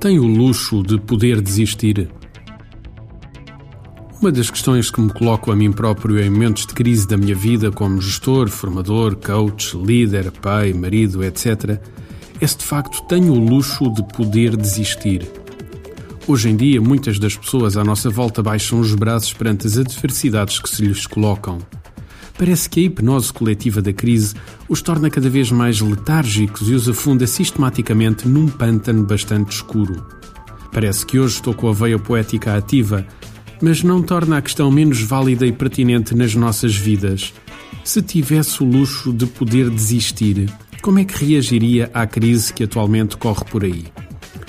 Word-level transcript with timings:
Tenho 0.00 0.24
o 0.24 0.26
luxo 0.26 0.82
de 0.82 1.00
poder 1.00 1.40
desistir. 1.40 2.10
Uma 4.20 4.32
das 4.32 4.50
questões 4.50 4.90
que 4.90 5.00
me 5.00 5.12
coloco 5.12 5.50
a 5.50 5.56
mim 5.56 5.72
próprio 5.72 6.20
em 6.20 6.30
momentos 6.30 6.66
de 6.66 6.74
crise 6.74 7.06
da 7.06 7.16
minha 7.16 7.34
vida, 7.34 7.70
como 7.70 8.00
gestor, 8.00 8.48
formador, 8.48 9.16
coach, 9.16 9.76
líder, 9.76 10.30
pai, 10.30 10.72
marido, 10.72 11.24
etc., 11.24 11.80
é 12.40 12.46
se 12.46 12.58
de 12.58 12.64
facto 12.64 13.02
tenho 13.06 13.32
o 13.32 13.38
luxo 13.38 13.92
de 13.92 14.02
poder 14.12 14.56
desistir. 14.56 15.28
Hoje 16.26 16.50
em 16.50 16.56
dia, 16.56 16.80
muitas 16.80 17.18
das 17.18 17.36
pessoas 17.36 17.76
à 17.76 17.82
nossa 17.82 18.10
volta 18.10 18.42
baixam 18.42 18.78
os 18.78 18.94
braços 18.94 19.32
perante 19.32 19.66
as 19.66 19.76
adversidades 19.76 20.58
que 20.60 20.68
se 20.68 20.84
lhes 20.84 21.06
colocam. 21.06 21.58
Parece 22.42 22.68
que 22.68 22.80
a 22.80 22.82
hipnose 22.82 23.32
coletiva 23.32 23.80
da 23.80 23.92
crise 23.92 24.34
os 24.68 24.82
torna 24.82 25.08
cada 25.08 25.30
vez 25.30 25.52
mais 25.52 25.80
letárgicos 25.80 26.68
e 26.68 26.74
os 26.74 26.88
afunda 26.88 27.24
sistematicamente 27.24 28.26
num 28.26 28.48
pântano 28.48 29.04
bastante 29.04 29.52
escuro. 29.52 30.04
Parece 30.72 31.06
que 31.06 31.20
hoje 31.20 31.36
estou 31.36 31.54
com 31.54 31.68
a 31.68 31.72
veia 31.72 32.00
poética 32.00 32.56
ativa, 32.56 33.06
mas 33.62 33.84
não 33.84 34.02
torna 34.02 34.38
a 34.38 34.42
questão 34.42 34.72
menos 34.72 35.00
válida 35.00 35.46
e 35.46 35.52
pertinente 35.52 36.16
nas 36.16 36.34
nossas 36.34 36.74
vidas. 36.74 37.32
Se 37.84 38.02
tivesse 38.02 38.60
o 38.60 38.66
luxo 38.66 39.12
de 39.12 39.26
poder 39.26 39.70
desistir, 39.70 40.52
como 40.82 40.98
é 40.98 41.04
que 41.04 41.24
reagiria 41.24 41.92
à 41.94 42.08
crise 42.08 42.52
que 42.52 42.64
atualmente 42.64 43.16
corre 43.16 43.44
por 43.44 43.62
aí? 43.62 43.84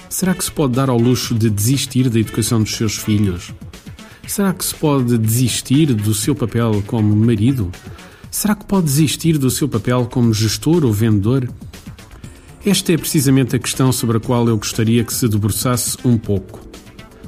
Será 0.10 0.34
que 0.34 0.44
se 0.44 0.52
pode 0.52 0.74
dar 0.74 0.90
ao 0.90 0.98
luxo 0.98 1.36
de 1.36 1.48
desistir 1.48 2.10
da 2.10 2.20
educação 2.20 2.64
dos 2.64 2.76
seus 2.76 2.98
filhos? 2.98 3.54
Será 4.28 4.54
que 4.54 4.66
se 4.66 4.74
pode 4.74 5.18
desistir 5.18 5.94
do 5.94 6.14
seu 6.14 6.34
papel 6.34 6.84
como 6.88 7.16
marido? 7.16 7.72
Será 8.32 8.56
que 8.56 8.66
pode 8.66 8.86
desistir 8.86 9.38
do 9.38 9.50
seu 9.52 9.68
papel 9.68 10.08
como 10.08 10.34
gestor 10.34 10.84
ou 10.84 10.92
vendedor? 10.92 11.48
Esta 12.66 12.94
é 12.94 12.98
precisamente 12.98 13.56
a 13.56 13.60
questão 13.60 13.92
sobre 13.92 14.18
a 14.18 14.20
qual 14.20 14.48
eu 14.48 14.58
gostaria 14.58 15.04
que 15.04 15.14
se 15.14 15.28
debruçasse 15.28 15.98
um 16.06 16.18
pouco. 16.18 16.62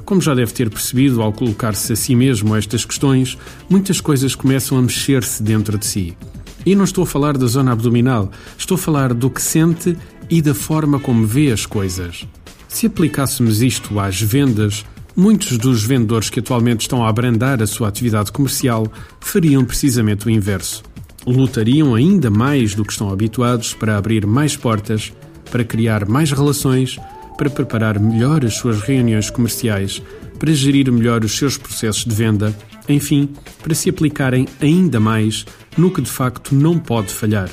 Como 0.04 0.20
já 0.20 0.34
deve 0.34 0.52
ter 0.52 0.70
percebido 0.70 1.20
ao 1.20 1.32
colocar-se 1.32 1.92
a 1.92 1.96
si 1.96 2.16
mesmo 2.16 2.56
estas 2.56 2.84
questões, 2.84 3.36
muitas 3.68 4.00
coisas 4.00 4.34
começam 4.34 4.78
a 4.78 4.82
mexer-se 4.82 5.42
dentro 5.42 5.76
de 5.76 5.84
si. 5.84 6.16
E 6.64 6.74
não 6.74 6.84
estou 6.84 7.04
a 7.04 7.06
falar 7.06 7.36
da 7.36 7.46
zona 7.46 7.72
abdominal, 7.72 8.30
estou 8.56 8.76
a 8.76 8.78
falar 8.78 9.12
do 9.12 9.28
que 9.28 9.42
sente 9.42 9.96
e 10.30 10.40
da 10.40 10.54
forma 10.54 10.98
como 10.98 11.26
vê 11.26 11.52
as 11.52 11.66
coisas. 11.66 12.26
Se 12.66 12.86
aplicássemos 12.86 13.62
isto 13.62 14.00
às 14.00 14.20
vendas, 14.20 14.84
Muitos 15.16 15.56
dos 15.56 15.82
vendedores 15.82 16.28
que 16.28 16.40
atualmente 16.40 16.82
estão 16.82 17.02
a 17.02 17.08
abrandar 17.08 17.62
a 17.62 17.66
sua 17.66 17.88
atividade 17.88 18.30
comercial 18.30 18.86
fariam 19.18 19.64
precisamente 19.64 20.26
o 20.26 20.30
inverso. 20.30 20.82
Lutariam 21.26 21.94
ainda 21.94 22.28
mais 22.28 22.74
do 22.74 22.84
que 22.84 22.92
estão 22.92 23.08
habituados 23.08 23.72
para 23.72 23.96
abrir 23.96 24.26
mais 24.26 24.54
portas, 24.56 25.14
para 25.50 25.64
criar 25.64 26.06
mais 26.06 26.30
relações, 26.32 26.98
para 27.38 27.48
preparar 27.48 27.98
melhor 27.98 28.44
as 28.44 28.56
suas 28.56 28.82
reuniões 28.82 29.30
comerciais, 29.30 30.02
para 30.38 30.52
gerir 30.52 30.92
melhor 30.92 31.24
os 31.24 31.32
seus 31.32 31.56
processos 31.56 32.04
de 32.04 32.14
venda, 32.14 32.54
enfim, 32.86 33.30
para 33.62 33.74
se 33.74 33.88
aplicarem 33.88 34.46
ainda 34.60 35.00
mais 35.00 35.46
no 35.78 35.90
que 35.90 36.02
de 36.02 36.10
facto 36.10 36.54
não 36.54 36.78
pode 36.78 37.10
falhar. 37.10 37.48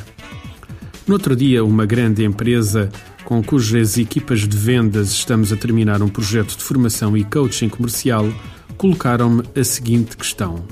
No 1.08 1.14
outro 1.14 1.34
dia, 1.34 1.64
uma 1.64 1.86
grande 1.86 2.26
empresa 2.26 2.90
com 3.34 3.42
cujas 3.42 3.98
equipas 3.98 4.42
de 4.42 4.56
vendas 4.56 5.10
estamos 5.10 5.52
a 5.52 5.56
terminar 5.56 6.04
um 6.04 6.08
projeto 6.08 6.56
de 6.56 6.64
formação 6.64 7.18
e 7.18 7.24
coaching 7.24 7.68
comercial, 7.68 8.32
colocaram-me 8.78 9.42
a 9.60 9.64
seguinte 9.64 10.16
questão: 10.16 10.64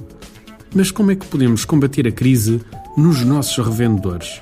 Mas 0.76 0.92
como 0.92 1.10
é 1.10 1.16
que 1.16 1.26
podemos 1.26 1.66
combater 1.66 2.08
a 2.08 2.12
crise 2.12 2.62
nos 2.96 3.24
nossos 3.26 3.66
revendedores? 3.66 4.40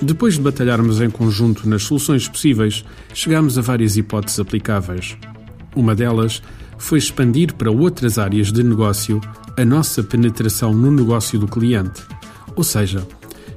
Depois 0.00 0.34
de 0.34 0.40
batalharmos 0.40 1.00
em 1.00 1.10
conjunto 1.10 1.68
nas 1.68 1.82
soluções 1.82 2.28
possíveis, 2.28 2.84
chegámos 3.12 3.58
a 3.58 3.60
várias 3.60 3.96
hipóteses 3.96 4.38
aplicáveis. 4.38 5.16
Uma 5.74 5.96
delas 5.96 6.40
foi 6.78 7.00
expandir 7.00 7.54
para 7.54 7.72
outras 7.72 8.18
áreas 8.18 8.52
de 8.52 8.62
negócio 8.62 9.20
a 9.56 9.64
nossa 9.64 10.00
penetração 10.00 10.72
no 10.72 10.92
negócio 10.92 11.40
do 11.40 11.48
cliente. 11.48 12.02
Ou 12.54 12.62
seja, 12.62 13.04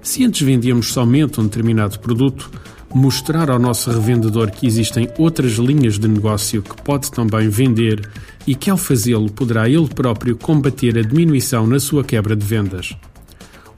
se 0.01 0.25
antes 0.25 0.41
vendíamos 0.41 0.91
somente 0.91 1.39
um 1.39 1.43
determinado 1.43 1.99
produto, 1.99 2.49
mostrar 2.93 3.49
ao 3.49 3.59
nosso 3.59 3.89
revendedor 3.89 4.51
que 4.51 4.67
existem 4.67 5.09
outras 5.17 5.53
linhas 5.53 5.97
de 5.97 6.07
negócio 6.07 6.61
que 6.61 6.81
pode 6.81 7.11
também 7.11 7.49
vender 7.49 8.07
e 8.45 8.55
que, 8.55 8.69
ao 8.69 8.77
fazê-lo, 8.77 9.31
poderá 9.31 9.67
ele 9.67 9.87
próprio 9.87 10.35
combater 10.35 10.97
a 10.97 11.01
diminuição 11.01 11.65
na 11.65 11.79
sua 11.79 12.03
quebra 12.03 12.35
de 12.35 12.45
vendas. 12.45 12.95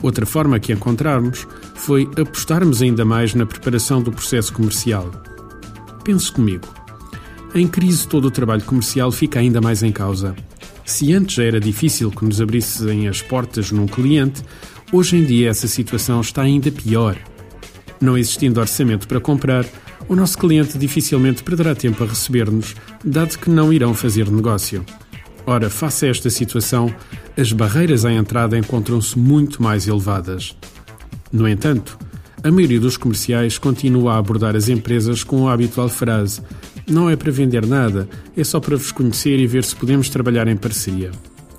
Outra 0.02 0.26
forma 0.26 0.60
que 0.60 0.74
encontrarmos 0.74 1.48
foi 1.76 2.10
apostarmos 2.20 2.82
ainda 2.82 3.06
mais 3.06 3.34
na 3.34 3.46
preparação 3.46 4.02
do 4.02 4.12
processo 4.12 4.52
comercial. 4.54 5.10
Pense 6.04 6.32
comigo. 6.32 6.68
Em 7.54 7.68
crise, 7.68 8.08
todo 8.08 8.26
o 8.26 8.32
trabalho 8.32 8.64
comercial 8.64 9.12
fica 9.12 9.40
ainda 9.40 9.62
mais 9.62 9.82
em 9.82 9.92
causa. 9.92 10.36
Se 10.86 11.14
antes 11.14 11.36
já 11.36 11.44
era 11.44 11.60
difícil 11.60 12.12
que 12.12 12.26
nos 12.26 12.42
abrissem 12.42 13.08
as 13.08 13.22
portas 13.22 13.72
num 13.72 13.88
cliente, 13.88 14.44
hoje 14.92 15.18
em 15.18 15.24
dia 15.24 15.50
essa 15.50 15.68
situação 15.68 16.22
está 16.22 16.42
ainda 16.42 16.72
pior. 16.72 17.18
Não 18.06 18.16
existindo 18.16 18.60
orçamento 18.60 19.08
para 19.08 19.20
comprar, 19.20 19.66
o 20.08 20.16
nosso 20.16 20.38
cliente 20.38 20.78
dificilmente 20.78 21.42
perderá 21.42 21.74
tempo 21.74 22.04
a 22.04 22.08
receber-nos, 22.08 22.76
dado 23.04 23.40
que 23.40 23.50
não 23.50 23.74
irão 23.74 23.96
fazer 23.96 24.30
negócio. 24.30 24.86
Ora, 25.44 25.72
face 25.72 26.06
a 26.06 26.10
esta 26.10 26.30
situação, 26.30 26.94
as 27.36 27.52
barreiras 27.52 28.06
à 28.06 28.14
entrada 28.14 28.60
encontram-se 28.60 29.18
muito 29.18 29.64
mais 29.64 29.88
elevadas. 29.88 30.56
No 31.32 31.50
entanto, 31.50 31.98
a 32.44 32.52
maioria 32.52 32.80
dos 32.80 32.96
comerciais 32.96 33.58
continua 33.58 34.14
a 34.14 34.18
abordar 34.20 34.56
as 34.56 34.70
empresas 34.70 35.24
com 35.24 35.50
a 35.50 35.54
habitual 35.54 35.90
frase: 35.90 36.42
Não 36.88 37.10
é 37.10 37.16
para 37.16 37.32
vender 37.32 37.66
nada, 37.66 38.08
é 38.38 38.44
só 38.44 38.60
para 38.60 38.78
vos 38.78 38.92
conhecer 38.92 39.40
e 39.40 39.48
ver 39.48 39.64
se 39.64 39.76
podemos 39.76 40.10
trabalhar 40.10 40.48
em 40.48 40.56
parceria. 40.56 41.10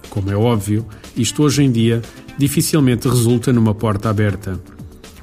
Como 0.09 0.31
é 0.31 0.37
óbvio, 0.37 0.87
isto 1.17 1.43
hoje 1.43 1.65
em 1.65 1.73
dia 1.73 2.03
dificilmente 2.39 3.09
resulta 3.09 3.53
numa 3.53 3.75
porta 3.75 4.09
aberta. 4.09 4.76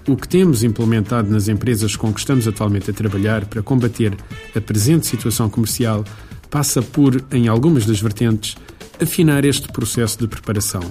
O 0.07 0.17
que 0.17 0.27
temos 0.27 0.63
implementado 0.63 1.31
nas 1.31 1.47
empresas 1.47 1.95
com 1.95 2.13
que 2.13 2.19
estamos 2.19 2.47
atualmente 2.47 2.91
a 2.91 2.93
trabalhar 2.93 3.45
para 3.45 3.63
combater 3.63 4.13
a 4.53 4.59
presente 4.59 5.07
situação 5.07 5.49
comercial 5.49 6.03
passa 6.49 6.81
por, 6.81 7.23
em 7.31 7.47
algumas 7.47 7.85
das 7.85 8.01
vertentes, 8.01 8.55
afinar 9.01 9.45
este 9.45 9.71
processo 9.71 10.19
de 10.19 10.27
preparação. 10.27 10.83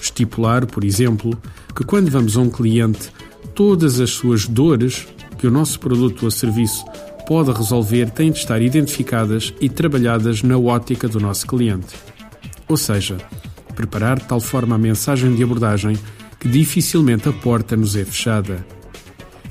Estipular, 0.00 0.66
por 0.66 0.82
exemplo, 0.82 1.38
que 1.74 1.84
quando 1.84 2.10
vamos 2.10 2.36
a 2.36 2.40
um 2.40 2.50
cliente, 2.50 3.12
todas 3.54 4.00
as 4.00 4.10
suas 4.10 4.46
dores 4.46 5.06
que 5.38 5.46
o 5.46 5.50
nosso 5.50 5.78
produto 5.78 6.24
ou 6.24 6.30
serviço 6.30 6.84
pode 7.26 7.52
resolver 7.52 8.10
têm 8.10 8.32
de 8.32 8.38
estar 8.38 8.62
identificadas 8.62 9.52
e 9.60 9.68
trabalhadas 9.68 10.42
na 10.42 10.56
ótica 10.56 11.06
do 11.06 11.20
nosso 11.20 11.46
cliente. 11.46 11.94
Ou 12.66 12.76
seja, 12.76 13.18
preparar 13.74 14.18
de 14.18 14.26
tal 14.26 14.40
forma 14.40 14.74
a 14.74 14.78
mensagem 14.78 15.34
de 15.34 15.42
abordagem 15.42 15.98
que 16.38 16.48
dificilmente 16.48 17.28
a 17.28 17.32
porta 17.32 17.76
nos 17.76 17.96
é 17.96 18.04
fechada. 18.04 18.64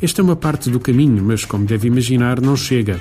Esta 0.02 0.22
é 0.22 0.24
uma 0.24 0.36
parte 0.36 0.70
do 0.70 0.80
caminho, 0.80 1.24
mas, 1.24 1.46
como 1.46 1.66
deve 1.66 1.88
imaginar, 1.88 2.42
não 2.42 2.56
chega. 2.56 3.00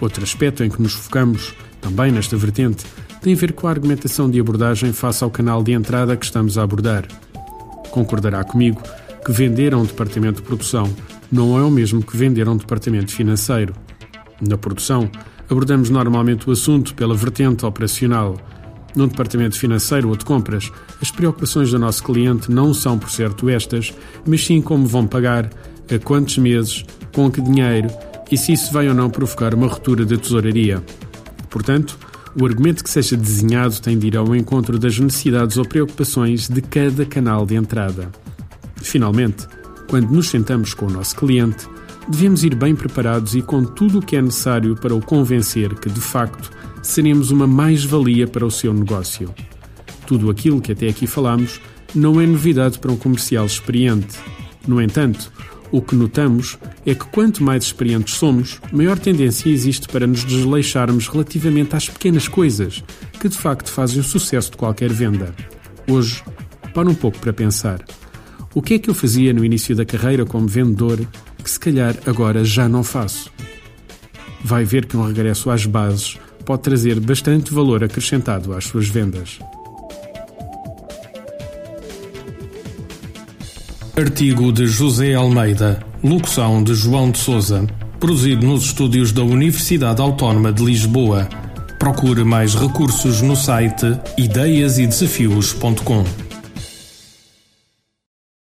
Outro 0.00 0.22
aspecto 0.22 0.62
em 0.62 0.70
que 0.70 0.80
nos 0.80 0.92
focamos, 0.92 1.54
também 1.80 2.12
nesta 2.12 2.36
vertente, 2.36 2.84
tem 3.22 3.32
a 3.32 3.36
ver 3.36 3.52
com 3.52 3.66
a 3.66 3.70
argumentação 3.70 4.30
de 4.30 4.38
abordagem 4.38 4.92
face 4.92 5.24
ao 5.24 5.30
canal 5.30 5.62
de 5.62 5.72
entrada 5.72 6.16
que 6.16 6.24
estamos 6.24 6.58
a 6.58 6.62
abordar. 6.62 7.08
Concordará 7.90 8.44
comigo 8.44 8.82
que 9.24 9.32
vender 9.32 9.74
a 9.74 9.78
um 9.78 9.84
departamento 9.84 10.40
de 10.40 10.46
produção 10.46 10.94
não 11.30 11.58
é 11.58 11.62
o 11.62 11.70
mesmo 11.70 12.02
que 12.02 12.16
vender 12.16 12.46
a 12.46 12.52
um 12.52 12.56
departamento 12.56 13.12
financeiro. 13.12 13.74
Na 14.40 14.56
produção, 14.56 15.10
abordamos 15.48 15.90
normalmente 15.90 16.48
o 16.48 16.52
assunto 16.52 16.94
pela 16.94 17.14
vertente 17.14 17.64
operacional, 17.66 18.36
num 18.96 19.06
departamento 19.06 19.58
financeiro 19.58 20.08
ou 20.08 20.16
de 20.16 20.24
compras, 20.24 20.72
as 21.00 21.10
preocupações 21.10 21.70
do 21.70 21.78
nosso 21.78 22.02
cliente 22.02 22.50
não 22.50 22.74
são, 22.74 22.98
por 22.98 23.10
certo, 23.10 23.48
estas, 23.48 23.94
mas 24.26 24.44
sim 24.44 24.60
como 24.60 24.86
vão 24.86 25.06
pagar, 25.06 25.50
a 25.94 25.98
quantos 25.98 26.38
meses, 26.38 26.84
com 27.14 27.30
que 27.30 27.40
dinheiro 27.40 27.88
e 28.30 28.36
se 28.36 28.52
isso 28.52 28.72
vai 28.72 28.88
ou 28.88 28.94
não 28.94 29.08
provocar 29.08 29.54
uma 29.54 29.68
ruptura 29.68 30.04
da 30.04 30.16
tesouraria. 30.16 30.82
Portanto, 31.48 31.96
o 32.38 32.44
argumento 32.44 32.82
que 32.82 32.90
seja 32.90 33.16
desenhado 33.16 33.80
tem 33.80 33.98
de 33.98 34.08
ir 34.08 34.16
ao 34.16 34.34
encontro 34.34 34.78
das 34.78 34.98
necessidades 34.98 35.56
ou 35.56 35.64
preocupações 35.64 36.48
de 36.48 36.60
cada 36.60 37.06
canal 37.06 37.46
de 37.46 37.54
entrada. 37.54 38.10
Finalmente, 38.76 39.46
quando 39.88 40.10
nos 40.10 40.28
sentamos 40.28 40.74
com 40.74 40.86
o 40.86 40.90
nosso 40.90 41.16
cliente, 41.16 41.66
devemos 42.08 42.44
ir 42.44 42.54
bem 42.54 42.74
preparados 42.74 43.34
e 43.34 43.42
com 43.42 43.64
tudo 43.64 43.98
o 43.98 44.02
que 44.02 44.16
é 44.16 44.22
necessário 44.22 44.76
para 44.76 44.94
o 44.94 45.00
convencer 45.00 45.74
que, 45.74 45.88
de 45.88 46.00
facto, 46.00 46.50
seremos 46.86 47.30
uma 47.30 47.46
mais-valia 47.46 48.26
para 48.26 48.46
o 48.46 48.50
seu 48.50 48.72
negócio. 48.72 49.34
Tudo 50.06 50.30
aquilo 50.30 50.60
que 50.60 50.72
até 50.72 50.88
aqui 50.88 51.06
falamos 51.06 51.60
não 51.94 52.20
é 52.20 52.26
novidade 52.26 52.78
para 52.78 52.92
um 52.92 52.96
comercial 52.96 53.46
experiente. 53.46 54.18
No 54.66 54.80
entanto, 54.80 55.32
o 55.70 55.80
que 55.82 55.94
notamos 55.94 56.58
é 56.84 56.94
que 56.94 57.04
quanto 57.06 57.42
mais 57.42 57.64
experientes 57.64 58.14
somos, 58.14 58.60
maior 58.72 58.98
tendência 58.98 59.48
existe 59.48 59.88
para 59.88 60.06
nos 60.06 60.24
desleixarmos 60.24 61.08
relativamente 61.08 61.74
às 61.74 61.88
pequenas 61.88 62.28
coisas 62.28 62.84
que 63.20 63.28
de 63.28 63.36
facto 63.36 63.70
fazem 63.70 64.00
o 64.00 64.04
sucesso 64.04 64.50
de 64.50 64.56
qualquer 64.56 64.92
venda. 64.92 65.34
Hoje, 65.88 66.22
para 66.72 66.88
um 66.88 66.94
pouco 66.94 67.18
para 67.18 67.32
pensar. 67.32 67.84
O 68.54 68.62
que 68.62 68.74
é 68.74 68.78
que 68.78 68.88
eu 68.88 68.94
fazia 68.94 69.32
no 69.32 69.44
início 69.44 69.74
da 69.74 69.84
carreira 69.84 70.24
como 70.24 70.46
vendedor 70.46 70.98
que 71.46 71.50
se 71.50 71.60
calhar 71.60 71.94
agora 72.04 72.44
já 72.44 72.68
não 72.68 72.82
faço. 72.82 73.30
Vai 74.42 74.64
ver 74.64 74.84
que 74.84 74.96
um 74.96 75.06
regresso 75.06 75.48
às 75.48 75.64
bases 75.64 76.18
pode 76.46 76.62
trazer 76.62 76.98
bastante 77.00 77.52
valor 77.52 77.84
acrescentado 77.84 78.54
às 78.54 78.64
suas 78.64 78.88
vendas. 78.88 79.38
Artigo 83.96 84.52
de 84.52 84.66
José 84.66 85.14
Almeida, 85.14 85.80
locução 86.04 86.62
de 86.62 86.74
João 86.74 87.10
de 87.10 87.18
Souza, 87.18 87.66
produzido 87.98 88.46
nos 88.46 88.66
estúdios 88.66 89.10
da 89.10 89.22
Universidade 89.22 90.00
Autónoma 90.00 90.52
de 90.52 90.64
Lisboa. 90.64 91.28
Procure 91.78 92.22
mais 92.22 92.54
recursos 92.54 93.22
no 93.22 93.34
site 93.34 93.98
ideiasedesafios.com. 94.16 96.25